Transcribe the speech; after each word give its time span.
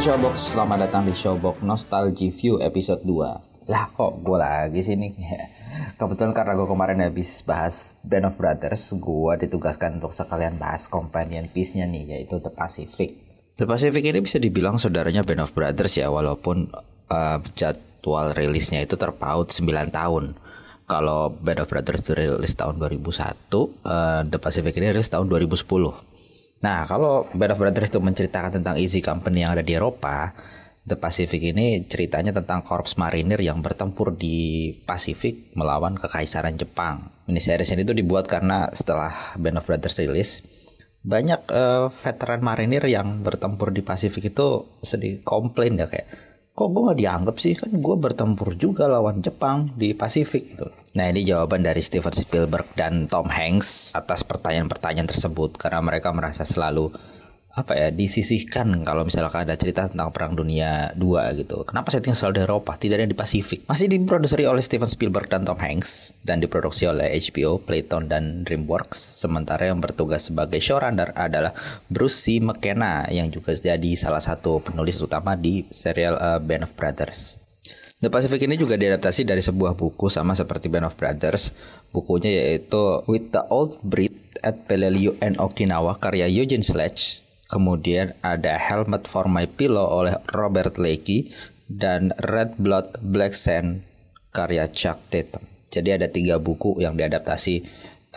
Showbox, 0.00 0.56
selamat 0.56 0.88
datang 0.88 1.04
di 1.04 1.12
Showbox 1.12 1.60
Nostalgia 1.60 2.32
View 2.32 2.56
episode 2.56 3.04
2 3.04 3.68
Lah 3.68 3.84
kok 3.92 4.24
gue 4.24 4.38
lagi 4.40 4.80
sih 4.80 4.96
nih? 4.96 5.12
Kebetulan 6.00 6.32
karena 6.32 6.56
gue 6.56 6.64
kemarin 6.64 7.04
habis 7.04 7.44
bahas 7.44 8.00
Band 8.00 8.32
of 8.32 8.40
Brothers 8.40 8.96
Gue 8.96 9.36
ditugaskan 9.36 10.00
untuk 10.00 10.16
sekalian 10.16 10.56
bahas 10.56 10.88
companion 10.88 11.44
piece-nya 11.52 11.84
nih 11.84 12.16
yaitu 12.16 12.40
The 12.40 12.48
Pacific. 12.48 13.12
The 13.60 13.68
Pacific 13.68 14.00
ini 14.00 14.24
bisa 14.24 14.40
dibilang 14.40 14.80
saudaranya 14.80 15.20
Band 15.20 15.44
of 15.44 15.52
Brothers 15.52 15.92
ya 16.00 16.08
Walaupun 16.08 16.72
uh, 17.12 17.38
jadwal 17.52 18.32
rilisnya 18.32 18.80
itu 18.80 18.96
terpaut 18.96 19.52
9 19.52 19.68
tahun. 19.92 20.32
Kalau 20.88 21.28
Band 21.28 21.60
of 21.60 21.68
Brothers 21.68 22.08
itu 22.08 22.16
rilis 22.16 22.56
tahun 22.56 22.80
2001, 22.80 23.04
uh, 23.04 24.24
The 24.24 24.38
Pacific 24.40 24.72
ini 24.80 24.96
rilis 24.96 25.12
tahun 25.12 25.28
2010. 25.28 25.60
Nah, 26.60 26.84
kalau 26.84 27.24
Band 27.32 27.56
of 27.56 27.60
Brothers 27.60 27.88
itu 27.88 28.00
menceritakan 28.04 28.60
tentang 28.60 28.76
Easy 28.76 29.00
Company 29.00 29.44
yang 29.44 29.56
ada 29.56 29.64
di 29.64 29.72
Eropa, 29.72 30.36
The 30.84 30.96
Pacific 30.96 31.40
ini 31.40 31.88
ceritanya 31.88 32.36
tentang 32.36 32.60
korps 32.60 33.00
marinir 33.00 33.40
yang 33.40 33.64
bertempur 33.64 34.16
di 34.16 34.72
Pasifik 34.84 35.56
melawan 35.56 35.96
kekaisaran 35.96 36.56
Jepang. 36.60 37.08
Miniseries 37.28 37.72
ini 37.72 37.84
tuh 37.84 37.96
dibuat 37.96 38.28
karena 38.28 38.68
setelah 38.72 39.12
Band 39.40 39.60
of 39.60 39.64
Brothers 39.64 40.00
rilis, 40.04 40.44
banyak 41.00 41.48
uh, 41.48 41.88
veteran 41.88 42.44
marinir 42.44 42.84
yang 42.84 43.24
bertempur 43.24 43.72
di 43.72 43.80
Pasifik 43.80 44.36
itu 44.36 44.68
sedih 44.84 45.24
komplain 45.24 45.80
ya 45.80 45.88
kayak 45.88 46.08
kok 46.60 46.68
gue 46.68 46.82
gak 46.92 47.00
dianggap 47.00 47.36
sih 47.40 47.56
kan 47.56 47.72
gue 47.72 47.96
bertempur 47.96 48.52
juga 48.52 48.84
lawan 48.84 49.24
Jepang 49.24 49.72
di 49.72 49.96
Pasifik 49.96 50.44
gitu. 50.52 50.68
Nah 50.92 51.08
ini 51.08 51.24
jawaban 51.24 51.64
dari 51.64 51.80
Steven 51.80 52.12
Spielberg 52.12 52.68
dan 52.76 53.08
Tom 53.08 53.32
Hanks 53.32 53.96
atas 53.96 54.20
pertanyaan-pertanyaan 54.28 55.08
tersebut 55.08 55.56
karena 55.56 55.80
mereka 55.80 56.12
merasa 56.12 56.44
selalu 56.44 56.92
apa 57.50 57.74
ya 57.74 57.88
disisihkan 57.90 58.86
kalau 58.86 59.02
misalkan 59.02 59.42
ada 59.42 59.58
cerita 59.58 59.90
tentang 59.90 60.14
perang 60.14 60.38
dunia 60.38 60.94
2 60.94 61.42
gitu. 61.42 61.66
Kenapa 61.66 61.90
setting 61.90 62.14
selalu 62.14 62.38
di 62.38 62.42
Eropa, 62.46 62.78
tidak 62.78 63.02
ada 63.02 63.10
di 63.10 63.18
Pasifik? 63.18 63.66
Masih 63.66 63.90
diproduksi 63.90 64.46
oleh 64.46 64.62
Steven 64.62 64.86
Spielberg 64.86 65.26
dan 65.26 65.42
Tom 65.42 65.58
Hanks 65.58 66.14
dan 66.22 66.38
diproduksi 66.38 66.86
oleh 66.86 67.10
HBO, 67.10 67.58
Playtone 67.58 68.06
dan 68.06 68.46
DreamWorks. 68.46 69.18
Sementara 69.18 69.66
yang 69.66 69.82
bertugas 69.82 70.30
sebagai 70.30 70.62
showrunner 70.62 71.10
adalah 71.18 71.50
Bruce 71.90 72.22
C. 72.22 72.38
McKenna 72.38 73.10
yang 73.10 73.26
juga 73.34 73.50
jadi 73.50 73.90
salah 73.98 74.22
satu 74.22 74.62
penulis 74.62 75.02
utama 75.02 75.34
di 75.34 75.66
serial 75.74 76.22
uh, 76.22 76.38
Band 76.38 76.70
of 76.70 76.78
Brothers. 76.78 77.42
The 78.00 78.08
Pacific 78.08 78.46
ini 78.46 78.56
juga 78.56 78.78
diadaptasi 78.78 79.26
dari 79.26 79.42
sebuah 79.42 79.74
buku 79.74 80.06
sama 80.06 80.38
seperti 80.38 80.70
Band 80.70 80.86
of 80.86 80.94
Brothers. 80.94 81.50
Bukunya 81.90 82.30
yaitu 82.30 83.02
With 83.10 83.34
the 83.34 83.42
Old 83.50 83.82
Breed 83.82 84.14
at 84.46 84.70
Peleliu 84.70 85.18
and 85.18 85.34
Okinawa 85.36 85.98
karya 85.98 86.30
Eugene 86.30 86.62
Sledge 86.62 87.29
Kemudian 87.50 88.14
ada 88.22 88.54
Helmet 88.54 89.10
for 89.10 89.26
My 89.26 89.50
Pillow 89.50 89.82
oleh 89.82 90.14
Robert 90.30 90.78
Leakey 90.78 91.34
dan 91.66 92.14
Red 92.22 92.54
Blood 92.62 93.02
Black 93.02 93.34
Sand 93.34 93.82
karya 94.30 94.70
Chuck 94.70 95.02
Tatum. 95.10 95.42
Jadi 95.70 95.90
ada 95.90 96.06
tiga 96.06 96.38
buku 96.38 96.78
yang 96.78 96.94
diadaptasi 96.94 97.62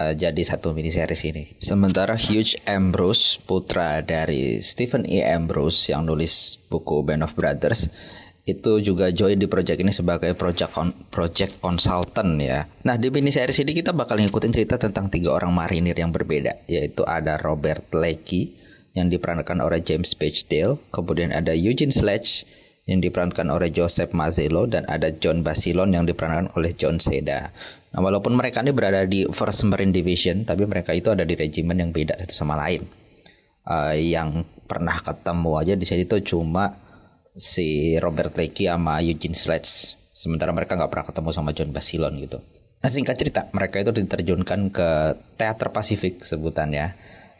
uh, 0.01 0.13
jadi 0.13 0.41
satu 0.41 0.73
mini 0.73 0.89
series 0.89 1.21
ini. 1.25 1.43
Sementara 1.61 2.17
Hugh 2.17 2.57
Ambrose, 2.65 3.41
putra 3.45 4.01
dari 4.01 4.61
Stephen 4.61 5.05
E. 5.05 5.21
Ambrose 5.25 5.93
yang 5.93 6.05
nulis 6.05 6.61
buku 6.69 7.05
Band 7.05 7.25
of 7.25 7.33
Brothers, 7.37 7.89
itu 8.43 8.81
juga 8.83 9.07
join 9.13 9.39
di 9.39 9.47
project 9.47 9.79
ini 9.79 9.93
sebagai 9.93 10.35
project 10.35 10.71
con 10.75 10.91
project 11.13 11.63
consultant 11.63 12.35
ya. 12.41 12.67
Nah 12.83 12.99
di 12.99 13.07
mini 13.07 13.31
series 13.31 13.61
ini 13.63 13.71
kita 13.71 13.95
bakal 13.95 14.19
ngikutin 14.19 14.51
cerita 14.51 14.75
tentang 14.75 15.07
tiga 15.07 15.31
orang 15.31 15.53
marinir 15.53 15.95
yang 15.95 16.11
berbeda, 16.11 16.65
yaitu 16.65 17.05
ada 17.05 17.39
Robert 17.39 17.87
Leakey, 17.95 18.51
yang 18.93 19.09
diperankan 19.09 19.57
oleh 19.61 19.81
James 19.81 20.13
Dale, 20.45 20.77
kemudian 20.93 21.33
ada 21.33 21.53
Eugene 21.53 21.89
Sledge 21.89 22.45
yang 22.85 22.99
diperankan 22.99 23.47
oleh 23.49 23.71
Joseph 23.71 24.11
Mazzello 24.11 24.67
dan 24.67 24.83
ada 24.91 25.09
John 25.09 25.41
Basilon 25.41 25.95
yang 25.95 26.05
diperankan 26.05 26.51
oleh 26.59 26.75
John 26.75 26.99
Seda. 26.99 27.49
Nah, 27.93 27.99
walaupun 28.01 28.35
mereka 28.35 28.59
ini 28.59 28.75
berada 28.75 29.05
di 29.07 29.23
First 29.29 29.65
Marine 29.69 29.95
Division, 29.95 30.43
tapi 30.43 30.67
mereka 30.67 30.91
itu 30.91 31.13
ada 31.13 31.23
di 31.23 31.33
regimen 31.37 31.79
yang 31.79 31.89
beda 31.95 32.17
satu 32.19 32.33
sama 32.35 32.59
lain. 32.59 32.83
Uh, 33.63 33.95
yang 33.95 34.43
pernah 34.67 34.99
ketemu 34.99 35.51
aja 35.55 35.73
di 35.79 35.85
sini 35.87 36.03
tuh 36.03 36.19
cuma 36.19 36.75
si 37.31 37.95
Robert 38.03 38.35
Leakey 38.35 38.67
sama 38.67 38.99
Eugene 38.99 39.37
Sledge. 39.37 39.95
Sementara 40.11 40.51
mereka 40.51 40.75
nggak 40.75 40.91
pernah 40.91 41.07
ketemu 41.07 41.29
sama 41.31 41.55
John 41.55 41.71
Basilon 41.71 42.13
gitu. 42.19 42.43
Nah 42.83 42.89
singkat 42.91 43.15
cerita, 43.15 43.47
mereka 43.55 43.79
itu 43.79 43.95
diterjunkan 43.95 44.59
ke 44.75 44.89
Teater 45.39 45.71
Pasifik 45.71 46.19
sebutannya 46.19 46.91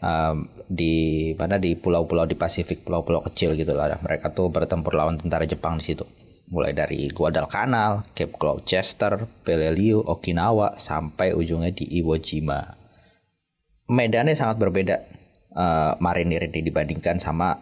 um, 0.03 0.51
di 0.67 1.31
mana 1.39 1.55
di 1.57 1.79
pulau-pulau 1.79 2.27
di 2.27 2.35
Pasifik, 2.35 2.83
pulau-pulau 2.83 3.23
kecil 3.23 3.55
gitu 3.55 3.71
lah. 3.71 3.95
Mereka 4.03 4.35
tuh 4.35 4.51
bertempur 4.51 4.93
lawan 4.93 5.15
tentara 5.15 5.47
Jepang 5.47 5.79
di 5.79 5.87
situ. 5.87 6.03
Mulai 6.51 6.75
dari 6.75 7.07
Guadalcanal, 7.09 8.03
Cape 8.13 8.35
Gloucester, 8.35 9.25
Peleliu, 9.47 10.03
Okinawa 10.03 10.75
sampai 10.75 11.31
ujungnya 11.33 11.71
di 11.71 11.87
Iwo 12.03 12.19
Jima. 12.19 12.61
Medannya 13.89 14.35
sangat 14.35 14.59
berbeda 14.59 14.95
uh, 15.55 15.97
marinir 15.97 16.45
ini 16.45 16.61
dibandingkan 16.61 17.17
sama 17.17 17.55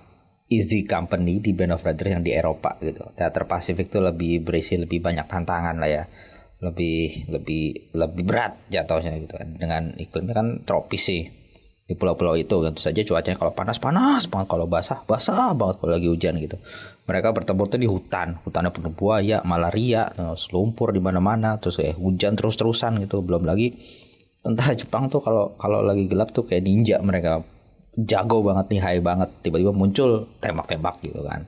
Easy 0.51 0.83
Company 0.83 1.39
di 1.39 1.55
Band 1.55 1.79
of 1.79 1.81
Brothers 1.85 2.11
yang 2.11 2.25
di 2.25 2.35
Eropa 2.35 2.75
gitu. 2.83 3.07
Teater 3.15 3.47
Pasifik 3.47 3.87
tuh 3.87 4.03
lebih 4.03 4.43
berisi 4.43 4.75
lebih 4.75 4.99
banyak 4.99 5.23
tantangan 5.23 5.79
lah 5.79 5.87
ya. 5.87 6.03
Lebih 6.61 7.31
lebih 7.31 7.95
lebih 7.95 8.23
berat 8.27 8.59
jatuhnya 8.67 9.15
gitu 9.17 9.39
kan. 9.39 9.55
Dengan 9.55 9.83
iklimnya 9.95 10.35
kan 10.35 10.47
tropis 10.67 11.03
sih 11.07 11.40
di 11.91 11.99
pulau-pulau 11.99 12.39
itu. 12.39 12.55
Tentu 12.63 12.79
saja 12.79 13.03
cuacanya 13.03 13.35
kalau 13.35 13.51
panas 13.51 13.75
panas 13.83 14.31
banget. 14.31 14.47
Kalau 14.47 14.65
basah 14.71 15.03
basah 15.03 15.51
banget 15.51 15.83
kalau 15.83 15.91
lagi 15.91 16.07
hujan 16.07 16.39
gitu. 16.39 16.55
Mereka 17.03 17.35
bertempur 17.35 17.67
tuh 17.67 17.83
di 17.83 17.91
hutan. 17.91 18.39
Hutannya 18.47 18.71
penuh 18.71 18.95
buaya 18.95 19.43
malaria 19.43 20.07
terus 20.15 20.47
lumpur 20.55 20.95
di 20.95 21.03
mana-mana 21.03 21.59
terus 21.59 21.75
kayak 21.75 21.99
hujan 21.99 22.39
terus-terusan 22.39 23.03
gitu. 23.03 23.19
Belum 23.19 23.43
lagi 23.43 23.75
tentara 24.39 24.71
Jepang 24.71 25.11
tuh 25.11 25.19
kalau 25.19 25.51
kalau 25.59 25.83
lagi 25.83 26.07
gelap 26.07 26.31
tuh 26.31 26.47
kayak 26.47 26.63
ninja 26.63 27.03
mereka. 27.03 27.43
Jago 27.91 28.39
banget 28.39 28.71
nih 28.71 28.79
high 28.79 29.03
banget. 29.03 29.27
Tiba-tiba 29.43 29.75
muncul 29.75 30.31
tembak-tembak 30.39 31.03
gitu 31.03 31.27
kan. 31.27 31.43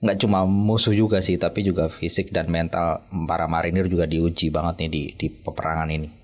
Nggak 0.00 0.16
cuma 0.16 0.48
musuh 0.48 0.96
juga 0.96 1.20
sih 1.20 1.36
tapi 1.36 1.60
juga 1.60 1.92
fisik 1.92 2.32
dan 2.32 2.48
mental 2.48 3.04
para 3.28 3.44
marinir 3.44 3.84
juga 3.92 4.08
diuji 4.08 4.48
banget 4.48 4.88
nih 4.88 4.88
di 4.88 5.02
di 5.12 5.26
peperangan 5.28 5.92
ini 5.92 6.23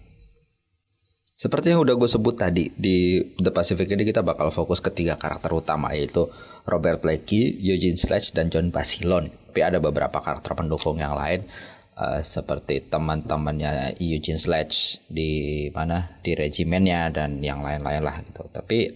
seperti 1.40 1.72
yang 1.72 1.80
udah 1.80 1.96
gue 1.96 2.04
sebut 2.04 2.36
tadi 2.36 2.68
di 2.76 3.16
The 3.40 3.48
Pacific 3.48 3.88
ini 3.88 4.04
kita 4.04 4.20
bakal 4.20 4.52
fokus 4.52 4.84
ke 4.84 4.92
tiga 4.92 5.16
karakter 5.16 5.48
utama 5.56 5.88
yaitu 5.96 6.28
Robert 6.68 7.00
Blakey, 7.00 7.56
Eugene 7.64 7.96
Sledge, 7.96 8.36
dan 8.36 8.52
John 8.52 8.68
Basilon. 8.68 9.32
Tapi 9.48 9.64
ada 9.64 9.80
beberapa 9.80 10.20
karakter 10.20 10.52
pendukung 10.52 11.00
yang 11.00 11.16
lain 11.16 11.48
uh, 11.96 12.20
seperti 12.20 12.84
teman-temannya 12.92 13.96
Eugene 14.04 14.36
Sledge 14.36 15.00
di 15.08 15.64
mana 15.72 16.20
di 16.20 16.36
regimennya 16.36 17.08
dan 17.08 17.40
yang 17.40 17.64
lain-lain 17.64 18.04
lah 18.04 18.20
gitu. 18.20 18.44
Tapi 18.44 18.92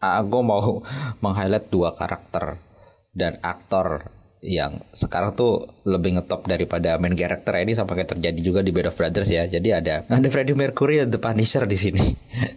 uh, 0.00 0.24
gue 0.24 0.40
mau 0.40 0.80
meng-highlight 1.22 1.68
dua 1.68 1.92
karakter 1.92 2.56
dan 3.12 3.36
aktor 3.44 4.08
yang 4.44 4.76
sekarang 4.92 5.32
tuh 5.32 5.72
lebih 5.88 6.20
ngetop 6.20 6.44
daripada 6.44 7.00
main 7.00 7.16
karakter 7.16 7.64
ini 7.64 7.72
sampai 7.72 8.04
kayak 8.04 8.12
terjadi 8.12 8.40
juga 8.44 8.60
di 8.60 8.76
Band 8.76 8.92
of 8.92 8.96
Brothers 9.00 9.32
ya. 9.32 9.48
Jadi 9.48 9.72
ada 9.72 10.04
ada 10.04 10.28
Freddie 10.28 10.52
Mercury 10.52 11.00
The 11.08 11.16
Punisher 11.16 11.64
di 11.64 11.78
sini. 11.80 12.04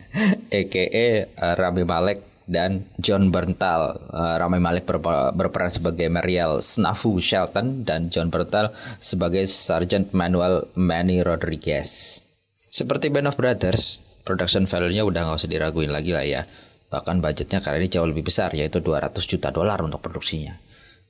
EKE 0.60 1.31
uh, 1.39 1.56
Rami 1.56 1.88
Malek 1.88 2.19
dan 2.44 2.84
John 3.00 3.31
Berntal. 3.31 4.04
Uh, 4.12 4.36
Rami 4.36 4.60
Malek 4.60 4.84
ber 4.84 5.00
berperan 5.31 5.72
sebagai 5.72 6.12
Mariel 6.12 6.60
Snafu 6.60 7.24
Shelton 7.24 7.88
dan 7.88 8.12
John 8.12 8.28
Berntal 8.28 8.75
sebagai 9.00 9.48
Sergeant 9.48 10.12
Manuel 10.12 10.68
Manny 10.75 11.24
Rodriguez. 11.24 12.19
Seperti 12.68 13.07
Band 13.07 13.31
of 13.31 13.39
Brothers, 13.39 14.04
production 14.28 14.68
value-nya 14.68 15.07
udah 15.07 15.24
nggak 15.24 15.39
usah 15.39 15.48
diraguin 15.48 15.95
lagi 15.95 16.12
lah 16.12 16.28
ya. 16.28 16.44
Bahkan 16.92 17.24
budgetnya 17.24 17.63
kali 17.63 17.84
ini 17.84 17.88
jauh 17.88 18.07
lebih 18.07 18.28
besar 18.28 18.51
yaitu 18.51 18.84
200 18.84 19.24
juta 19.24 19.56
dolar 19.56 19.80
untuk 19.84 20.04
produksinya. 20.04 20.67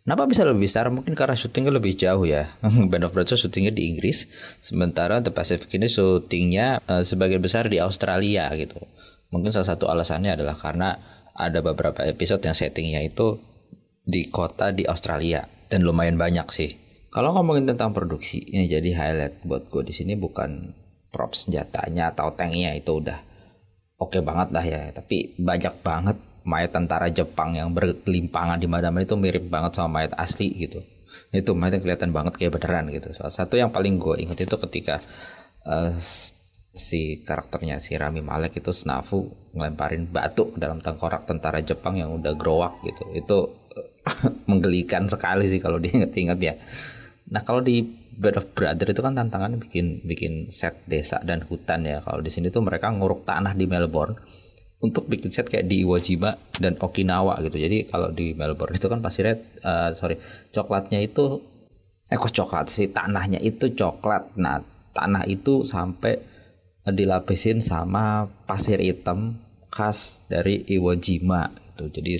Kenapa 0.07 0.23
bisa 0.23 0.47
lebih 0.47 0.71
besar? 0.71 0.87
Mungkin 0.87 1.19
karena 1.19 1.35
syutingnya 1.35 1.75
lebih 1.75 1.91
jauh 1.99 2.23
ya. 2.23 2.55
Band 2.91 3.03
of 3.03 3.11
Brothers 3.11 3.43
syutingnya 3.43 3.75
di 3.75 3.91
Inggris, 3.91 4.23
sementara 4.63 5.19
The 5.19 5.35
Pacific 5.35 5.67
ini 5.75 5.91
syutingnya 5.91 6.79
uh, 6.87 7.03
sebagian 7.03 7.43
besar 7.43 7.67
di 7.67 7.83
Australia 7.83 8.47
gitu. 8.55 8.79
Mungkin 9.35 9.51
salah 9.51 9.75
satu 9.75 9.91
alasannya 9.91 10.39
adalah 10.39 10.55
karena 10.55 10.95
ada 11.35 11.59
beberapa 11.59 12.07
episode 12.07 12.39
yang 12.39 12.55
settingnya 12.55 13.03
itu 13.03 13.35
di 14.07 14.31
kota 14.31 14.71
di 14.71 14.87
Australia 14.87 15.43
dan 15.67 15.83
lumayan 15.83 16.15
banyak 16.15 16.47
sih. 16.55 16.71
Kalau 17.11 17.35
ngomongin 17.35 17.67
tentang 17.67 17.91
produksi, 17.91 18.39
ini 18.47 18.63
jadi 18.71 18.95
highlight 18.95 19.43
buat 19.43 19.67
gue 19.67 19.83
di 19.83 19.91
sini 19.91 20.15
bukan 20.15 20.71
prop 21.11 21.35
senjatanya 21.35 22.15
atau 22.15 22.31
tanknya 22.31 22.79
itu 22.79 23.03
udah 23.03 23.19
oke 23.99 24.15
okay 24.15 24.23
banget 24.23 24.55
lah 24.55 24.63
ya. 24.63 24.87
Tapi 24.95 25.35
banyak 25.35 25.83
banget 25.83 26.15
mayat 26.47 26.71
tentara 26.71 27.11
Jepang 27.11 27.59
yang 27.59 27.75
berkelimpangan 27.75 28.55
di 28.55 28.71
mana-mana 28.71 29.03
itu 29.03 29.19
mirip 29.19 29.51
banget 29.51 29.75
sama 29.75 29.99
mayat 29.99 30.15
asli 30.15 30.47
gitu. 30.55 30.79
Itu 31.35 31.51
mayat 31.59 31.77
yang 31.77 31.83
kelihatan 31.83 32.11
banget 32.15 32.39
kayak 32.39 32.55
beneran 32.55 32.87
gitu. 32.87 33.11
Salah 33.11 33.35
satu 33.35 33.59
yang 33.59 33.67
paling 33.67 33.99
gue 33.99 34.15
inget 34.23 34.47
itu 34.47 34.55
ketika 34.55 35.03
uh, 35.67 35.91
si 36.71 37.19
karakternya 37.19 37.83
si 37.83 37.99
Rami 37.99 38.23
Malek 38.23 38.63
itu 38.63 38.71
Snafu 38.71 39.27
ngelemparin 39.51 40.07
batu 40.07 40.47
ke 40.47 40.57
dalam 40.57 40.79
tengkorak 40.79 41.27
tentara 41.27 41.59
Jepang 41.59 41.99
yang 41.99 42.15
udah 42.15 42.31
growak 42.39 42.79
gitu. 42.87 43.03
Itu 43.11 43.37
uh, 43.75 43.87
menggelikan 44.49 45.11
sekali 45.11 45.51
sih 45.51 45.59
kalau 45.59 45.83
diinget-inget 45.83 46.39
ya. 46.39 46.55
Nah 47.27 47.43
kalau 47.43 47.59
di 47.59 47.83
Band 48.17 48.39
of 48.39 48.49
Brother 48.55 48.87
itu 48.89 49.03
kan 49.03 49.13
tantangannya 49.13 49.61
bikin 49.61 50.01
bikin 50.01 50.47
set 50.47 50.79
desa 50.87 51.19
dan 51.27 51.43
hutan 51.43 51.83
ya. 51.83 51.99
Kalau 51.99 52.23
di 52.23 52.31
sini 52.31 52.47
tuh 52.47 52.63
mereka 52.63 52.87
nguruk 52.87 53.27
tanah 53.27 53.51
di 53.51 53.67
Melbourne 53.67 54.15
untuk 54.77 55.09
bikin 55.09 55.33
set 55.33 55.49
kayak 55.49 55.65
di 55.65 55.81
Iwo 55.81 55.97
Jima 55.97 56.37
dan 56.61 56.77
Okinawa 56.77 57.41
gitu. 57.41 57.57
Jadi 57.57 57.89
kalau 57.89 58.13
di 58.13 58.37
Melbourne 58.37 58.77
itu 58.77 58.85
kan 58.85 59.01
pasirnya 59.01 59.41
uh, 59.65 59.89
sorry 59.97 60.21
coklatnya 60.53 61.01
itu 61.01 61.41
eh 62.07 62.15
kok 62.15 62.31
coklat 62.31 62.69
sih 62.69 62.93
tanahnya 62.93 63.41
itu 63.41 63.73
coklat. 63.73 64.37
Nah 64.37 64.61
tanah 64.93 65.25
itu 65.25 65.65
sampai 65.65 66.21
dilapisin 66.87 67.59
sama 67.59 68.31
pasir 68.47 68.79
hitam 68.79 69.35
khas 69.73 70.23
dari 70.29 70.63
Iwo 70.69 70.93
Jima 70.95 71.49
gitu. 71.77 72.01
Jadi 72.01 72.13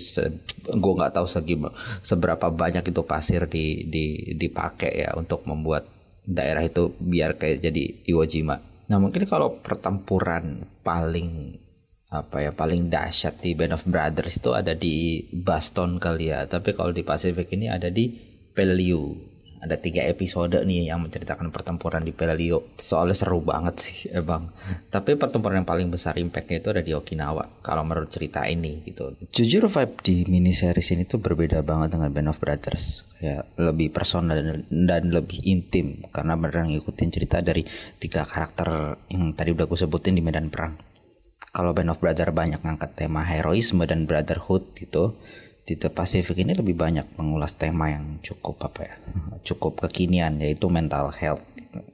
gue 0.68 0.94
nggak 0.98 1.14
tahu 1.14 1.28
segi 1.30 1.56
seberapa 2.04 2.52
banyak 2.52 2.90
itu 2.90 3.02
pasir 3.06 3.50
di, 3.50 3.88
di 3.88 4.36
dipakai 4.38 5.08
ya 5.08 5.16
untuk 5.16 5.46
membuat 5.50 5.88
daerah 6.28 6.66
itu 6.66 6.92
biar 7.00 7.40
kayak 7.40 7.64
jadi 7.64 7.84
Iwo 8.12 8.24
Jima. 8.28 8.60
Nah 8.88 8.98
mungkin 9.00 9.24
kalau 9.30 9.60
pertempuran 9.64 10.64
paling 10.84 11.60
apa 12.08 12.40
ya 12.40 12.52
paling 12.56 12.88
dahsyat 12.88 13.44
di 13.44 13.52
Band 13.52 13.76
of 13.76 13.84
Brothers 13.84 14.40
itu 14.40 14.56
ada 14.56 14.72
di 14.72 15.28
Baston 15.28 16.00
kali 16.00 16.32
ya. 16.32 16.48
Tapi 16.48 16.72
kalau 16.72 16.96
di 16.96 17.04
Pacific 17.04 17.52
ini 17.52 17.68
ada 17.68 17.92
di 17.92 18.08
Peleliu 18.56 19.28
ada 19.58 19.74
tiga 19.74 20.06
episode 20.06 20.54
nih 20.54 20.94
yang 20.94 21.02
menceritakan 21.02 21.50
pertempuran 21.50 22.06
di 22.06 22.14
Peleliu 22.14 22.62
soalnya 22.78 23.18
seru 23.18 23.42
banget 23.42 23.76
sih 23.82 23.98
emang. 24.20 24.54
Tapi 24.88 25.18
pertempuran 25.18 25.62
yang 25.64 25.70
paling 25.70 25.90
besar 25.90 26.16
impactnya 26.16 26.62
itu 26.62 26.70
ada 26.70 26.84
di 26.86 26.94
Okinawa 26.94 27.44
kalau 27.66 27.82
menurut 27.82 28.08
cerita 28.08 28.46
ini 28.46 28.86
gitu. 28.86 29.18
Jujur 29.34 29.68
vibe 29.68 29.96
di 30.06 30.16
mini 30.30 30.54
series 30.54 30.94
ini 30.94 31.04
tuh 31.10 31.20
berbeda 31.20 31.66
banget 31.66 31.98
dengan 31.98 32.14
Band 32.14 32.30
of 32.32 32.40
Brothers. 32.40 33.10
Ya 33.18 33.42
lebih 33.58 33.90
personal 33.90 34.38
dan, 34.38 34.64
dan 34.70 35.10
lebih 35.10 35.42
intim. 35.50 36.06
Karena 36.14 36.38
beneran 36.38 36.70
ngikutin 36.70 37.10
cerita 37.10 37.42
dari 37.42 37.66
tiga 37.98 38.22
karakter 38.22 38.96
yang 39.10 39.34
tadi 39.34 39.58
udah 39.58 39.66
gue 39.66 39.80
sebutin 39.80 40.14
di 40.14 40.22
medan 40.22 40.54
perang 40.54 40.87
kalau 41.52 41.72
Band 41.74 41.92
of 41.94 42.00
Brother 42.00 42.30
banyak 42.30 42.62
ngangkat 42.62 42.94
tema 42.96 43.24
heroisme 43.24 43.84
dan 43.88 44.06
brotherhood 44.06 44.68
gitu 44.78 45.16
di 45.68 45.76
The 45.76 45.92
Pacific 45.92 46.40
ini 46.40 46.56
lebih 46.56 46.80
banyak 46.80 47.20
mengulas 47.20 47.60
tema 47.60 47.92
yang 47.92 48.24
cukup 48.24 48.72
apa 48.72 48.88
ya 48.88 48.96
cukup 49.52 49.84
kekinian 49.88 50.40
yaitu 50.40 50.72
mental 50.72 51.12
health. 51.12 51.44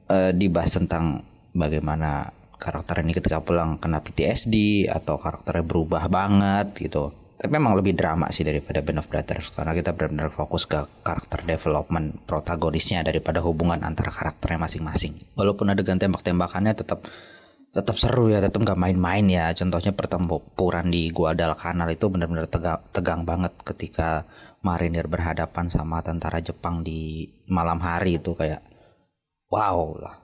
E, 0.06 0.30
dibahas 0.30 0.78
tentang 0.78 1.26
bagaimana 1.50 2.30
karakter 2.56 3.02
ini 3.02 3.12
ketika 3.12 3.42
pulang 3.42 3.76
kena 3.82 4.00
PTSD 4.00 4.86
atau 4.88 5.18
karakternya 5.18 5.66
berubah 5.66 6.06
banget 6.06 6.72
gitu. 6.78 7.10
Tapi 7.34 7.50
memang 7.60 7.76
lebih 7.76 7.92
drama 7.98 8.30
sih 8.30 8.46
daripada 8.46 8.80
Band 8.80 9.04
of 9.04 9.10
Brothers 9.10 9.52
karena 9.52 9.74
kita 9.74 9.92
benar-benar 9.92 10.30
fokus 10.32 10.64
ke 10.64 10.80
karakter 11.04 11.44
development 11.44 12.24
protagonisnya 12.24 13.04
daripada 13.04 13.42
hubungan 13.42 13.82
antara 13.84 14.08
karakternya 14.08 14.64
masing-masing. 14.64 15.12
Walaupun 15.34 15.74
adegan 15.74 16.00
tembak-tembakannya 16.00 16.72
tetap 16.72 17.04
tetap 17.74 17.98
seru 17.98 18.30
ya 18.30 18.38
tetap 18.38 18.62
nggak 18.62 18.78
main-main 18.78 19.26
ya. 19.26 19.50
Contohnya 19.50 19.90
pertempuran 19.90 20.86
di 20.94 21.10
Guadalcanal 21.10 21.90
itu 21.90 22.06
benar-benar 22.06 22.46
tegang, 22.46 22.80
tegang 22.94 23.26
banget 23.26 23.50
ketika 23.66 24.22
marinir 24.62 25.10
berhadapan 25.10 25.66
sama 25.66 25.98
tentara 26.00 26.38
Jepang 26.38 26.86
di 26.86 27.26
malam 27.50 27.82
hari 27.82 28.22
itu 28.22 28.38
kayak 28.38 28.62
wow 29.50 29.98
lah. 29.98 30.22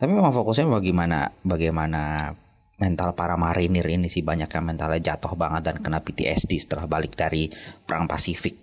Tapi 0.00 0.10
memang 0.10 0.32
fokusnya 0.32 0.66
bagaimana 0.66 1.30
bagaimana 1.44 2.32
mental 2.80 3.14
para 3.14 3.38
marinir 3.38 3.86
ini 3.86 4.10
sih 4.10 4.24
banyak 4.26 4.50
yang 4.50 4.64
mentalnya 4.66 5.14
jatuh 5.14 5.38
banget 5.38 5.62
dan 5.70 5.76
kena 5.78 6.02
PTSD 6.02 6.58
setelah 6.58 6.88
balik 6.90 7.14
dari 7.14 7.52
perang 7.84 8.08
Pasifik. 8.08 8.56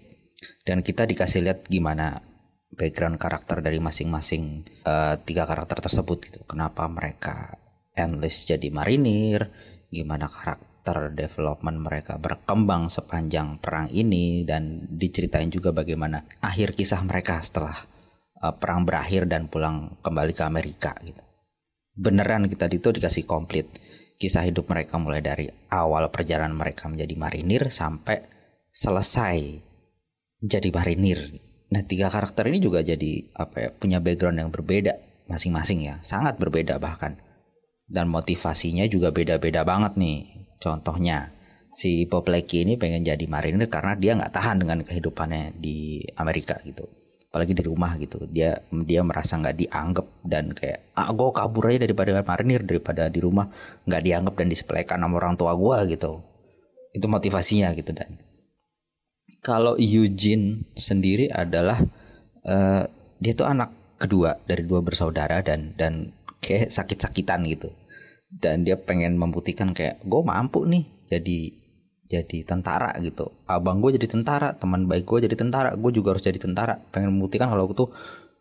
Dan 0.65 0.81
kita 0.81 1.05
dikasih 1.05 1.45
lihat 1.45 1.69
gimana 1.69 2.19
background 2.73 3.21
karakter 3.21 3.63
dari 3.63 3.79
masing-masing 3.79 4.65
uh, 4.83 5.15
tiga 5.23 5.45
karakter 5.45 5.79
tersebut 5.79 6.17
gitu. 6.27 6.41
Kenapa 6.43 6.89
mereka 6.91 7.55
enlist 7.99 8.47
jadi 8.47 8.71
marinir, 8.71 9.51
gimana 9.91 10.31
karakter 10.31 11.11
development 11.11 11.83
mereka 11.83 12.15
berkembang 12.17 12.87
sepanjang 12.87 13.59
perang 13.59 13.91
ini 13.91 14.47
dan 14.47 14.87
diceritain 14.87 15.51
juga 15.51 15.75
bagaimana 15.75 16.23
akhir 16.39 16.73
kisah 16.73 17.03
mereka 17.03 17.43
setelah 17.43 17.75
uh, 18.41 18.55
perang 18.55 18.87
berakhir 18.87 19.27
dan 19.27 19.51
pulang 19.51 19.99
kembali 19.99 20.33
ke 20.33 20.43
Amerika 20.47 20.95
gitu. 21.03 21.21
Beneran 21.99 22.47
kita 22.47 22.71
itu 22.71 22.95
dikasih 22.95 23.27
komplit 23.27 23.67
kisah 24.19 24.43
hidup 24.43 24.67
mereka 24.67 24.99
mulai 24.99 25.23
dari 25.23 25.47
awal 25.71 26.11
perjalanan 26.11 26.51
mereka 26.51 26.91
menjadi 26.91 27.15
marinir 27.15 27.71
sampai 27.71 28.19
selesai 28.67 29.63
jadi 30.43 30.69
marinir. 30.75 31.19
Nah, 31.71 31.85
tiga 31.87 32.11
karakter 32.11 32.51
ini 32.51 32.59
juga 32.59 32.83
jadi 32.83 33.31
apa 33.39 33.55
ya, 33.63 33.69
punya 33.71 34.03
background 34.03 34.43
yang 34.43 34.51
berbeda 34.51 34.99
masing-masing 35.31 35.87
ya, 35.87 35.95
sangat 36.03 36.35
berbeda 36.35 36.81
bahkan 36.81 37.15
dan 37.89 38.05
motivasinya 38.07 38.85
juga 38.85 39.09
beda-beda 39.09 39.65
banget 39.65 39.97
nih. 39.97 40.45
Contohnya 40.61 41.33
si 41.73 42.05
Bob 42.05 42.29
Lecky 42.29 42.63
ini 42.63 42.77
pengen 42.77 43.01
jadi 43.01 43.25
marinir 43.25 43.65
karena 43.67 43.97
dia 43.97 44.13
nggak 44.13 44.33
tahan 44.33 44.61
dengan 44.61 44.77
kehidupannya 44.85 45.57
di 45.57 46.05
Amerika 46.21 46.55
gitu. 46.61 46.85
Apalagi 47.29 47.57
di 47.57 47.63
rumah 47.65 47.97
gitu. 47.97 48.29
Dia 48.29 48.61
dia 48.85 49.01
merasa 49.01 49.41
nggak 49.41 49.57
dianggap 49.57 50.07
dan 50.21 50.53
kayak 50.53 50.93
ah 50.93 51.09
gue 51.09 51.29
kabur 51.33 51.73
aja 51.73 51.81
daripada 51.81 52.21
marinir 52.21 52.61
daripada 52.61 53.09
di 53.09 53.19
rumah 53.21 53.49
nggak 53.89 54.01
dianggap 54.05 54.33
dan 54.37 54.47
disepelekan 54.47 55.01
sama 55.01 55.15
orang 55.17 55.33
tua 55.33 55.57
gue 55.57 55.97
gitu. 55.97 56.21
Itu 56.93 57.05
motivasinya 57.09 57.73
gitu 57.73 57.93
dan 57.93 58.29
kalau 59.39 59.79
Eugene 59.79 60.67
sendiri 60.75 61.31
adalah 61.31 61.79
uh, 62.43 62.83
dia 63.19 63.33
tuh 63.35 63.47
anak 63.47 63.71
kedua 63.99 64.39
dari 64.47 64.63
dua 64.63 64.79
bersaudara 64.79 65.43
dan 65.43 65.75
dan 65.75 66.11
kayak 66.43 66.71
sakit-sakitan 66.71 67.45
gitu. 67.47 67.71
Dan 68.29 68.61
dia 68.61 68.77
pengen 68.77 69.17
membuktikan 69.17 69.73
kayak 69.73 70.01
gue 70.05 70.21
mampu 70.21 70.65
nih 70.69 70.85
jadi 71.09 71.39
jadi 72.09 72.37
tentara 72.41 72.93
gitu. 73.01 73.29
Abang 73.45 73.81
gue 73.85 73.93
jadi 73.97 74.09
tentara 74.09 74.57
teman 74.57 74.89
baik 74.89 75.05
gue 75.05 75.29
jadi 75.29 75.35
tentara 75.37 75.77
gue 75.77 75.91
juga 75.93 76.17
harus 76.17 76.25
jadi 76.25 76.41
tentara. 76.41 76.81
Pengen 76.89 77.13
membuktikan 77.13 77.53
kalau 77.53 77.69
gue 77.69 77.77
tuh 77.77 77.89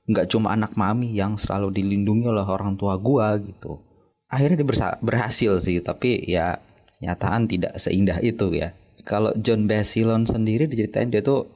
nggak 0.09 0.28
cuma 0.33 0.57
anak 0.57 0.73
mami 0.73 1.12
yang 1.12 1.37
selalu 1.37 1.69
dilindungi 1.76 2.33
oleh 2.33 2.45
orang 2.45 2.81
tua 2.81 2.97
gue 2.97 3.52
gitu. 3.52 3.85
Akhirnya 4.28 4.64
dia 4.64 4.69
berhasil 5.05 5.52
sih 5.61 5.81
tapi 5.85 6.25
ya 6.25 6.61
nyataan 7.05 7.45
tidak 7.49 7.76
seindah 7.76 8.17
itu 8.25 8.57
ya. 8.57 8.73
Kalau 9.05 9.33
John 9.40 9.64
Basilon 9.69 10.25
sendiri 10.28 10.69
diceritain 10.69 11.12
dia 11.12 11.21
tuh 11.21 11.49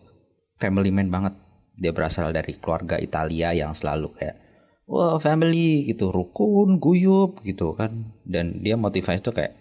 family 0.60 0.92
man 0.92 1.08
banget. 1.08 1.34
Dia 1.80 1.96
berasal 1.96 2.36
dari 2.36 2.52
keluarga 2.60 3.00
Italia 3.00 3.56
yang 3.56 3.72
selalu 3.72 4.12
kayak 4.12 4.36
wah 4.86 5.18
family 5.18 5.88
gitu. 5.90 6.10
Rukun 6.10 6.78
guyup 6.82 7.42
gitu 7.42 7.74
kan. 7.76 8.14
Dan 8.22 8.62
dia 8.64 8.78
motivasi 8.78 9.20
tuh 9.22 9.34
kayak 9.34 9.54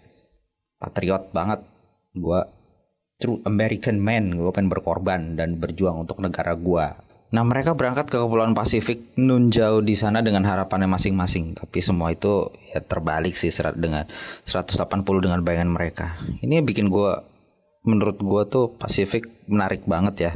patriot 0.78 1.30
banget. 1.30 1.60
Gue 2.14 2.40
true 3.20 3.42
American 3.46 4.02
man. 4.02 4.34
Gue 4.34 4.50
pengen 4.50 4.70
berkorban 4.70 5.34
dan 5.38 5.58
berjuang 5.58 6.02
untuk 6.02 6.22
negara 6.22 6.54
gue 6.54 7.12
nah 7.32 7.40
mereka 7.40 7.72
berangkat 7.72 8.12
ke 8.12 8.20
kepulauan 8.20 8.52
Pasifik 8.52 9.16
nun 9.16 9.48
jauh 9.48 9.80
di 9.80 9.96
sana 9.96 10.20
dengan 10.20 10.44
harapannya 10.44 10.84
masing-masing. 10.84 11.56
Tapi 11.56 11.80
semua 11.80 12.12
itu 12.12 12.52
ya 12.76 12.84
terbalik 12.84 13.32
sih 13.32 13.48
serat 13.48 13.72
dengan 13.80 14.04
180 14.44 15.00
dengan 15.24 15.40
bayangan 15.40 15.72
mereka. 15.72 16.12
Ini 16.44 16.60
bikin 16.60 16.92
gue 16.92 17.12
menurut 17.88 18.20
gue 18.20 18.42
tuh 18.52 18.76
Pacific 18.76 19.48
menarik 19.48 19.88
banget 19.88 20.14
ya. 20.20 20.32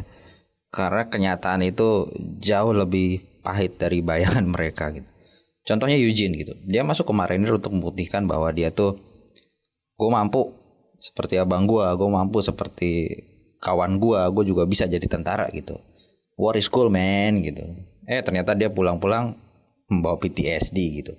Karena 0.73 1.05
kenyataan 1.13 1.69
itu 1.69 2.09
jauh 2.41 2.73
lebih 2.73 3.36
pahit 3.47 3.79
dari 3.79 4.03
bayangan 4.03 4.43
mereka 4.55 4.91
gitu. 4.91 5.07
Contohnya 5.67 5.95
Eugene 5.99 6.35
gitu. 6.35 6.55
Dia 6.67 6.83
masuk 6.83 7.11
ke 7.11 7.15
Marinir 7.15 7.55
untuk 7.55 7.75
membuktikan 7.75 8.27
bahwa 8.27 8.51
dia 8.51 8.75
tuh 8.75 8.99
gue 9.95 10.11
mampu 10.11 10.51
seperti 10.99 11.39
abang 11.39 11.67
gue 11.71 11.83
gue 11.83 12.09
mampu 12.09 12.43
seperti 12.43 12.91
kawan 13.63 13.99
gue 14.03 14.21
gue 14.35 14.45
juga 14.47 14.63
bisa 14.67 14.91
jadi 14.91 15.03
tentara 15.07 15.47
gitu. 15.55 15.79
War 16.39 16.55
is 16.59 16.71
cool 16.71 16.91
man 16.91 17.43
gitu. 17.43 17.63
Eh 18.07 18.23
ternyata 18.23 18.55
dia 18.55 18.71
pulang-pulang 18.71 19.35
membawa 19.91 20.19
PTSD 20.23 20.79
gitu. 21.03 21.15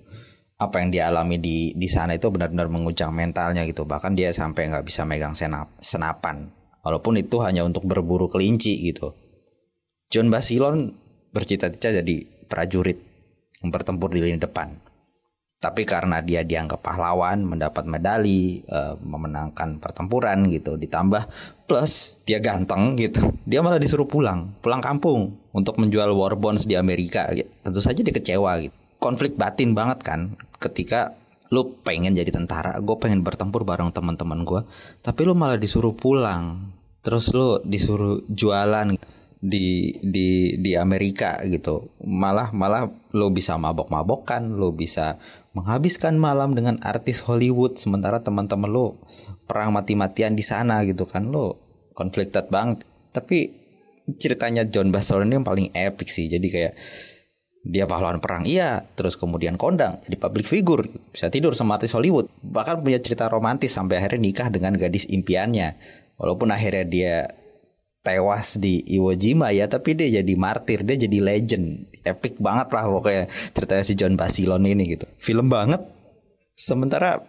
Apa 0.58 0.82
yang 0.82 0.90
dia 0.90 1.12
alami 1.12 1.38
di 1.38 1.76
di 1.76 1.88
sana 1.92 2.16
itu 2.16 2.32
benar-benar 2.32 2.72
menguncang 2.72 3.12
mentalnya 3.12 3.68
gitu. 3.68 3.84
Bahkan 3.84 4.16
dia 4.16 4.32
sampai 4.32 4.72
nggak 4.72 4.86
bisa 4.88 5.04
megang 5.04 5.36
senap, 5.36 5.76
senapan. 5.78 6.50
Walaupun 6.88 7.20
itu 7.20 7.44
hanya 7.44 7.68
untuk 7.68 7.84
berburu 7.84 8.32
kelinci 8.32 8.80
gitu. 8.80 9.12
John 10.08 10.32
Basilon 10.32 10.96
bercita-cita 11.32 12.02
jadi 12.04 12.16
prajurit 12.48 13.00
yang 13.62 13.70
bertempur 13.74 14.14
di 14.14 14.24
lini 14.24 14.40
depan. 14.40 14.72
Tapi 15.58 15.90
karena 15.90 16.22
dia 16.22 16.46
dianggap 16.46 16.86
pahlawan 16.86 17.42
mendapat 17.42 17.90
medali 17.90 18.62
uh, 18.70 18.94
memenangkan 19.02 19.82
pertempuran 19.82 20.46
gitu 20.54 20.78
ditambah 20.78 21.26
plus 21.66 22.22
dia 22.30 22.38
ganteng 22.38 22.94
gitu 22.94 23.34
dia 23.42 23.66
malah 23.66 23.82
disuruh 23.82 24.06
pulang 24.06 24.54
pulang 24.62 24.86
kampung 24.86 25.34
untuk 25.58 25.82
menjual 25.82 26.14
war 26.14 26.38
bonds 26.38 26.70
di 26.70 26.78
Amerika 26.78 27.26
gitu. 27.34 27.50
tentu 27.66 27.82
saja 27.82 27.98
dia 28.06 28.14
kecewa 28.14 28.70
gitu. 28.70 28.76
Konflik 29.02 29.34
batin 29.34 29.74
banget 29.74 30.06
kan 30.06 30.38
ketika 30.62 31.18
lu 31.50 31.80
pengen 31.84 32.16
jadi 32.16 32.28
tentara, 32.28 32.76
gue 32.84 32.96
pengen 33.00 33.24
bertempur 33.24 33.64
bareng 33.64 33.96
teman-teman 33.96 34.44
gue, 34.44 34.62
tapi 35.00 35.24
lu 35.24 35.32
malah 35.32 35.56
disuruh 35.56 35.96
pulang, 35.96 36.76
terus 37.00 37.32
lu 37.32 37.64
disuruh 37.64 38.20
jualan 38.28 39.00
di 39.38 39.94
di 40.02 40.58
di 40.58 40.72
Amerika 40.74 41.38
gitu, 41.46 41.94
malah 42.02 42.50
malah 42.54 42.90
lu 43.14 43.30
bisa 43.30 43.54
mabok-mabokan, 43.56 44.58
lu 44.58 44.74
bisa 44.74 45.22
menghabiskan 45.54 46.18
malam 46.18 46.58
dengan 46.58 46.82
artis 46.82 47.22
Hollywood, 47.22 47.78
sementara 47.78 48.26
teman-teman 48.26 48.70
lu 48.70 48.98
perang 49.46 49.74
mati-matian 49.74 50.34
di 50.34 50.42
sana 50.42 50.82
gitu 50.86 51.06
kan, 51.06 51.30
lu 51.30 51.54
conflicted 51.94 52.50
banget. 52.50 52.82
Tapi 53.14 53.54
ceritanya 54.18 54.66
John 54.66 54.90
Bassler 54.90 55.26
ini 55.26 55.38
yang 55.38 55.46
paling 55.46 55.70
epic 55.74 56.10
sih, 56.10 56.30
jadi 56.30 56.48
kayak 56.50 56.74
dia 57.68 57.84
pahlawan 57.84 58.24
perang 58.24 58.48
iya. 58.48 58.80
Terus 58.96 59.20
kemudian 59.20 59.60
kondang 59.60 60.00
jadi 60.02 60.16
public 60.16 60.48
figure 60.48 60.88
bisa 61.12 61.28
tidur 61.28 61.52
sama 61.54 61.76
artis 61.76 61.92
Hollywood. 61.94 62.32
Bahkan 62.42 62.82
punya 62.82 62.98
cerita 63.04 63.28
romantis 63.28 63.76
sampai 63.76 64.00
akhirnya 64.00 64.24
nikah 64.24 64.48
dengan 64.48 64.74
gadis 64.80 65.06
impiannya. 65.12 65.76
Walaupun 66.18 66.50
akhirnya 66.50 66.86
dia 66.88 67.16
tewas 68.08 68.56
di 68.56 68.80
Iwo 68.88 69.12
Jima 69.20 69.52
ya 69.52 69.68
tapi 69.68 69.92
dia 70.00 70.24
jadi 70.24 70.34
martir 70.40 70.88
dia 70.88 70.96
jadi 70.96 71.20
legend. 71.20 71.92
Epic 72.08 72.40
banget 72.40 72.72
lah 72.72 72.88
pokoknya 72.88 73.28
ceritanya 73.52 73.84
si 73.84 73.94
John 74.00 74.16
Basilon 74.16 74.64
ini 74.64 74.88
gitu. 74.88 75.04
Film 75.20 75.52
banget. 75.52 75.84
Sementara 76.56 77.20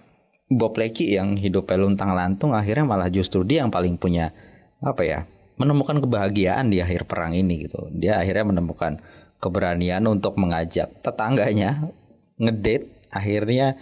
Bob 0.47 0.79
Lecky 0.79 1.19
yang 1.19 1.35
hidupnya 1.35 1.83
luntang 1.83 2.15
lantung 2.15 2.55
akhirnya 2.55 2.87
malah 2.87 3.11
justru 3.11 3.43
dia 3.43 3.67
yang 3.67 3.75
paling 3.75 3.99
punya 3.99 4.31
apa 4.79 5.03
ya 5.03 5.21
menemukan 5.59 5.99
kebahagiaan 5.99 6.71
di 6.71 6.79
akhir 6.79 7.11
perang 7.11 7.35
ini 7.35 7.67
gitu. 7.67 7.91
Dia 7.91 8.23
akhirnya 8.23 8.55
menemukan 8.55 9.03
keberanian 9.43 10.07
untuk 10.07 10.39
mengajak 10.39 11.03
tetangganya 11.03 11.75
ngedate 12.39 12.87
akhirnya 13.11 13.75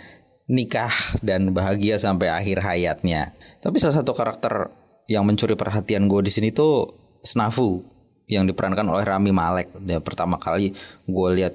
nikah 0.48 1.20
dan 1.20 1.52
bahagia 1.52 2.00
sampai 2.00 2.32
akhir 2.32 2.64
hayatnya. 2.64 3.36
Tapi 3.60 3.76
salah 3.76 4.00
satu 4.00 4.16
karakter 4.16 4.72
yang 5.06 5.26
mencuri 5.26 5.54
perhatian 5.54 6.10
gue 6.10 6.20
di 6.26 6.32
sini 6.32 6.50
tuh 6.50 6.90
Snafu 7.22 7.82
yang 8.26 8.46
diperankan 8.46 8.86
oleh 8.86 9.06
Rami 9.06 9.30
Malek. 9.30 9.74
Dia 9.82 10.02
pertama 10.02 10.38
kali 10.38 10.74
gue 11.06 11.28
lihat 11.38 11.54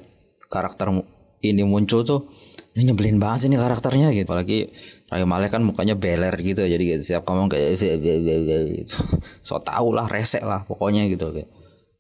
karakter 0.51 0.91
ini 1.43 1.63
muncul 1.63 2.03
tuh 2.03 2.27
ini 2.75 2.91
nyebelin 2.91 3.19
banget 3.19 3.47
sih 3.47 3.49
ini 3.51 3.59
karakternya 3.59 4.15
gitu. 4.15 4.27
Apalagi 4.31 4.71
Rami 5.11 5.25
Malek 5.27 5.51
kan 5.51 5.61
mukanya 5.63 5.99
beler 5.99 6.31
gitu 6.39 6.63
jadi 6.63 6.79
gitu, 6.95 7.15
siap 7.15 7.27
ngomong 7.27 7.51
kayak 7.51 7.75
gitu. 7.75 8.95
so 9.47 9.59
tau 9.59 9.91
lah 9.91 10.07
resek 10.07 10.43
lah 10.43 10.63
pokoknya 10.63 11.07
gitu. 11.11 11.31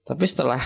Tapi 0.07 0.23
setelah 0.23 0.59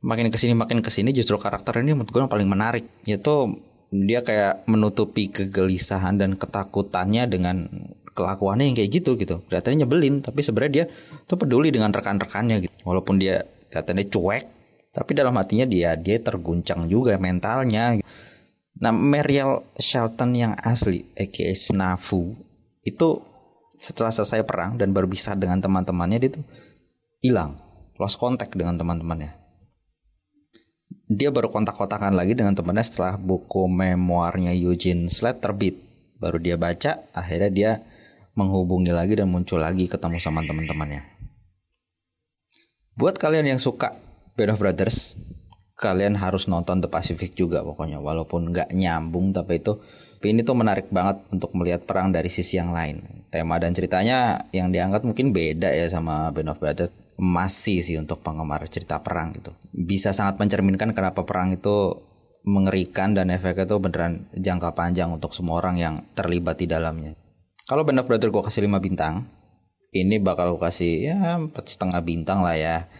makin 0.00 0.32
ke 0.32 0.36
sini 0.40 0.56
makin 0.56 0.80
ke 0.80 0.88
sini 0.88 1.12
justru 1.12 1.36
karakter 1.36 1.80
ini 1.80 1.92
menurut 1.92 2.08
gue 2.08 2.20
yang 2.24 2.32
paling 2.32 2.48
menarik 2.48 2.84
yaitu 3.04 3.60
dia 3.90 4.22
kayak 4.22 4.64
menutupi 4.70 5.28
kegelisahan 5.28 6.16
dan 6.16 6.38
ketakutannya 6.38 7.26
dengan 7.26 7.66
kelakuannya 8.14 8.70
yang 8.72 8.76
kayak 8.76 8.90
gitu 8.90 9.16
gitu. 9.16 9.42
Kelihatannya 9.46 9.86
nyebelin 9.86 10.14
tapi 10.24 10.40
sebenarnya 10.44 10.72
dia 10.72 10.84
tuh 11.26 11.36
peduli 11.40 11.70
dengan 11.74 11.90
rekan-rekannya 11.94 12.56
gitu. 12.66 12.74
Walaupun 12.84 13.18
dia 13.18 13.44
kelihatannya 13.70 14.06
cuek 14.10 14.44
tapi 14.90 15.14
dalam 15.14 15.34
hatinya 15.38 15.66
dia 15.70 15.94
dia 15.94 16.18
terguncang 16.18 16.90
juga 16.90 17.14
mentalnya 17.14 18.02
nah 18.80 18.90
Mariel 18.90 19.62
Shelton 19.78 20.34
yang 20.34 20.58
asli 20.58 21.06
aka 21.14 21.54
Snafu 21.54 22.34
itu 22.82 23.08
setelah 23.80 24.10
selesai 24.10 24.42
perang 24.42 24.76
dan 24.76 24.90
berpisah 24.90 25.38
dengan 25.38 25.62
teman-temannya 25.62 26.18
dia 26.18 26.30
tuh 26.34 26.44
hilang 27.22 27.56
lost 28.00 28.16
contact 28.16 28.56
dengan 28.56 28.80
teman-temannya. 28.80 29.36
Dia 31.10 31.28
baru 31.28 31.52
kontak-kontakan 31.52 32.16
lagi 32.16 32.32
dengan 32.32 32.56
temannya 32.56 32.80
setelah 32.80 33.20
buku 33.20 33.68
memoirnya 33.68 34.56
Eugene 34.56 35.12
Sled 35.12 35.44
terbit. 35.44 35.76
Baru 36.16 36.40
dia 36.40 36.56
baca, 36.56 37.04
akhirnya 37.12 37.50
dia 37.52 37.70
menghubungi 38.34 38.94
lagi 38.94 39.18
dan 39.18 39.30
muncul 39.30 39.58
lagi 39.58 39.90
ketemu 39.90 40.18
sama 40.22 40.44
teman-temannya. 40.46 41.02
Buat 42.94 43.16
kalian 43.16 43.56
yang 43.56 43.60
suka 43.62 43.96
Band 44.36 44.54
of 44.54 44.60
Brothers, 44.60 45.16
kalian 45.80 46.20
harus 46.20 46.46
nonton 46.46 46.84
The 46.84 46.92
Pacific 46.92 47.32
juga 47.32 47.64
pokoknya. 47.64 47.98
Walaupun 47.98 48.52
nggak 48.52 48.76
nyambung, 48.76 49.32
tapi 49.32 49.64
itu 49.64 49.80
tapi 50.20 50.36
ini 50.36 50.44
tuh 50.44 50.52
menarik 50.52 50.92
banget 50.92 51.24
untuk 51.32 51.56
melihat 51.56 51.88
perang 51.88 52.12
dari 52.12 52.28
sisi 52.28 52.60
yang 52.60 52.76
lain. 52.76 53.24
Tema 53.32 53.56
dan 53.56 53.72
ceritanya 53.72 54.44
yang 54.52 54.68
diangkat 54.68 55.00
mungkin 55.00 55.32
beda 55.32 55.72
ya 55.72 55.88
sama 55.88 56.28
Band 56.28 56.52
of 56.52 56.60
Brothers 56.60 56.92
masih 57.16 57.80
sih 57.80 57.96
untuk 57.96 58.20
penggemar 58.20 58.60
cerita 58.68 59.00
perang 59.00 59.32
gitu. 59.32 59.56
Bisa 59.72 60.12
sangat 60.12 60.36
mencerminkan 60.36 60.92
kenapa 60.92 61.24
perang 61.24 61.56
itu 61.56 62.04
mengerikan 62.44 63.12
dan 63.12 63.32
efeknya 63.32 63.68
itu 63.68 63.76
beneran 63.80 64.28
jangka 64.32 64.72
panjang 64.72 65.08
untuk 65.08 65.32
semua 65.36 65.60
orang 65.60 65.76
yang 65.80 65.94
terlibat 66.12 66.60
di 66.60 66.68
dalamnya. 66.68 67.16
Kalau 67.70 67.86
Band 67.86 68.02
of 68.02 68.10
Brother 68.10 68.34
gue 68.34 68.42
kasih 68.42 68.66
5 68.66 68.82
bintang, 68.82 69.30
ini 69.94 70.18
bakal 70.18 70.58
gue 70.58 70.62
kasih 70.66 71.06
ya 71.06 71.38
empat 71.38 71.70
setengah 71.70 72.02
bintang 72.02 72.42
lah 72.42 72.58
ya. 72.58 72.90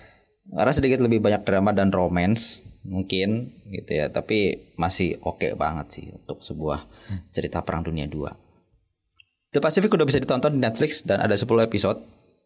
Karena 0.47 0.71
sedikit 0.71 1.03
lebih 1.03 1.19
banyak 1.19 1.43
drama 1.43 1.75
dan 1.75 1.91
romance 1.91 2.63
mungkin 2.87 3.51
gitu 3.67 3.99
ya, 3.99 4.15
tapi 4.15 4.71
masih 4.79 5.19
oke 5.27 5.43
okay 5.43 5.59
banget 5.59 5.87
sih 5.91 6.07
untuk 6.15 6.39
sebuah 6.39 6.87
cerita 7.35 7.67
perang 7.67 7.83
dunia 7.83 8.07
2. 8.07 9.51
The 9.51 9.59
Pacific 9.59 9.91
udah 9.91 10.07
bisa 10.07 10.23
ditonton 10.23 10.55
di 10.55 10.63
Netflix 10.63 11.03
dan 11.03 11.19
ada 11.19 11.35
10 11.35 11.51
episode 11.67 11.99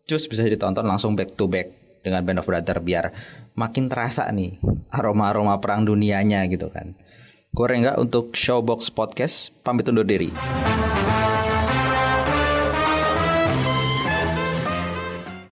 Cus 0.08 0.24
bisa 0.24 0.48
ditonton 0.48 0.88
langsung 0.88 1.12
back 1.20 1.36
to 1.36 1.44
back 1.44 2.00
dengan 2.00 2.24
Band 2.24 2.40
of 2.40 2.48
Brother 2.48 2.80
biar 2.80 3.12
makin 3.52 3.92
terasa 3.92 4.24
nih 4.32 4.56
aroma-aroma 4.96 5.60
perang 5.60 5.84
dunianya 5.84 6.48
gitu 6.48 6.72
kan. 6.72 6.96
Gue 7.52 7.68
Rengga 7.68 8.00
untuk 8.00 8.32
Showbox 8.32 8.96
Podcast 8.96 9.52
pamit 9.60 9.84
undur 9.92 10.08
diri. 10.08 10.32